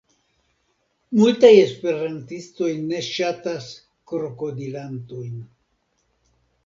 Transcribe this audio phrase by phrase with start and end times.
[1.17, 3.69] Multaj esperantistoj ne ŝatas
[4.13, 5.37] krokodilantojn.